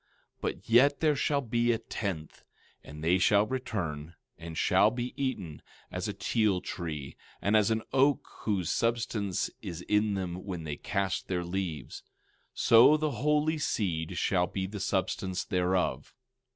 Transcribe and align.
16:13 0.41 0.41
But 0.41 0.67
yet 0.67 0.99
there 0.99 1.15
shall 1.15 1.41
be 1.41 1.71
a 1.71 1.77
tenth, 1.77 2.43
and 2.83 3.03
they 3.03 3.19
shall 3.19 3.45
return, 3.45 4.15
and 4.35 4.57
shall 4.57 4.89
be 4.89 5.13
eaten, 5.15 5.61
as 5.91 6.07
a 6.07 6.13
teil 6.15 6.59
tree, 6.63 7.15
and 7.39 7.55
as 7.55 7.69
an 7.69 7.83
oak 7.93 8.27
whose 8.39 8.71
substance 8.71 9.51
is 9.61 9.81
in 9.83 10.15
them 10.15 10.43
when 10.43 10.63
they 10.63 10.75
cast 10.75 11.27
their 11.27 11.43
leaves; 11.43 12.01
so 12.51 12.97
the 12.97 13.11
holy 13.11 13.59
seed 13.59 14.17
shall 14.17 14.47
be 14.47 14.65
the 14.65 14.79
substance 14.79 15.43
thereof. 15.45 16.15